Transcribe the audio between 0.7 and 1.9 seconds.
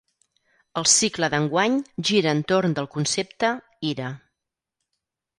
El cicle d’enguany